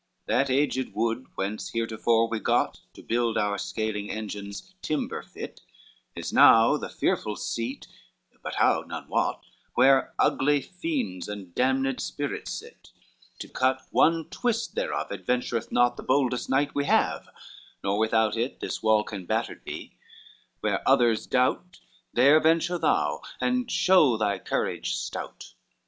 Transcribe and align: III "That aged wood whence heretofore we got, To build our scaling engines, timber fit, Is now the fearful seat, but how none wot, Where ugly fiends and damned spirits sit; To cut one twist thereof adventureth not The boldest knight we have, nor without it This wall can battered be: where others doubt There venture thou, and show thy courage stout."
III 0.27 0.35
"That 0.35 0.49
aged 0.49 0.95
wood 0.95 1.27
whence 1.35 1.73
heretofore 1.73 2.27
we 2.27 2.39
got, 2.39 2.81
To 2.93 3.03
build 3.03 3.37
our 3.37 3.59
scaling 3.59 4.09
engines, 4.09 4.73
timber 4.81 5.21
fit, 5.21 5.61
Is 6.15 6.33
now 6.33 6.75
the 6.75 6.89
fearful 6.89 7.35
seat, 7.35 7.85
but 8.41 8.55
how 8.55 8.81
none 8.81 9.07
wot, 9.09 9.43
Where 9.75 10.15
ugly 10.17 10.59
fiends 10.59 11.27
and 11.29 11.53
damned 11.53 12.01
spirits 12.01 12.49
sit; 12.51 12.89
To 13.41 13.47
cut 13.47 13.83
one 13.91 14.25
twist 14.31 14.73
thereof 14.73 15.09
adventureth 15.11 15.71
not 15.71 15.97
The 15.97 16.01
boldest 16.03 16.49
knight 16.49 16.73
we 16.73 16.85
have, 16.85 17.29
nor 17.83 17.99
without 17.99 18.35
it 18.35 18.59
This 18.59 18.81
wall 18.81 19.03
can 19.03 19.27
battered 19.27 19.63
be: 19.63 19.99
where 20.61 20.81
others 20.89 21.27
doubt 21.27 21.79
There 22.11 22.39
venture 22.39 22.79
thou, 22.79 23.21
and 23.39 23.69
show 23.69 24.17
thy 24.17 24.39
courage 24.39 24.95
stout." 24.95 25.53